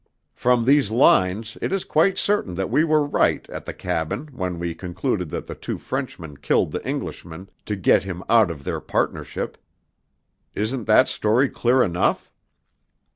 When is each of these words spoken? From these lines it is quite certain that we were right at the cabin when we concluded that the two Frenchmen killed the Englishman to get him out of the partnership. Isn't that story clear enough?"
From 0.33 0.65
these 0.65 0.89
lines 0.89 1.59
it 1.61 1.71
is 1.71 1.83
quite 1.83 2.17
certain 2.17 2.55
that 2.55 2.71
we 2.71 2.83
were 2.83 3.05
right 3.05 3.47
at 3.51 3.65
the 3.65 3.71
cabin 3.75 4.29
when 4.31 4.57
we 4.57 4.73
concluded 4.73 5.29
that 5.29 5.45
the 5.45 5.53
two 5.53 5.77
Frenchmen 5.77 6.37
killed 6.37 6.71
the 6.71 6.83
Englishman 6.83 7.51
to 7.67 7.75
get 7.75 8.01
him 8.03 8.23
out 8.27 8.49
of 8.49 8.63
the 8.63 8.81
partnership. 8.81 9.59
Isn't 10.55 10.85
that 10.85 11.07
story 11.07 11.49
clear 11.51 11.83
enough?" 11.83 12.31